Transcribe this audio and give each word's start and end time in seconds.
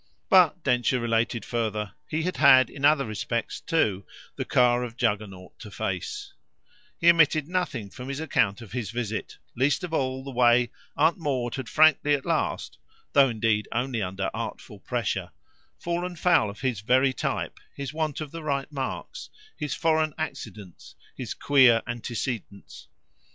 But, 0.29 0.63
Densher 0.63 0.99
related 0.99 1.45
further, 1.45 1.93
he 2.09 2.23
had 2.23 2.37
had 2.37 2.71
in 2.71 2.83
other 2.83 3.05
respects 3.05 3.59
too 3.61 4.03
the 4.35 4.45
car 4.45 4.83
of 4.83 4.97
Juggernaut 4.97 5.59
to 5.59 5.69
face; 5.69 6.33
he 6.99 7.07
omitted 7.11 7.47
nothing 7.47 7.91
from 7.91 8.09
his 8.09 8.19
account 8.19 8.61
of 8.63 8.71
his 8.71 8.89
visit, 8.89 9.37
least 9.55 9.83
of 9.83 9.93
all 9.93 10.23
the 10.23 10.31
way 10.31 10.71
Aunt 10.97 11.19
Maud 11.19 11.53
had 11.53 11.69
frankly 11.69 12.15
at 12.15 12.25
last 12.25 12.79
though 13.13 13.29
indeed 13.29 13.67
only 13.71 14.01
under 14.01 14.31
artful 14.33 14.79
pressure 14.79 15.29
fallen 15.77 16.15
foul 16.15 16.49
of 16.49 16.61
his 16.61 16.81
very 16.81 17.13
type, 17.13 17.59
his 17.75 17.93
want 17.93 18.21
of 18.21 18.31
the 18.31 18.41
right 18.41 18.71
marks, 18.71 19.29
his 19.55 19.75
foreign 19.75 20.15
accidents, 20.17 20.95
his 21.15 21.35
queer 21.35 21.83
antecedents. 21.85 22.87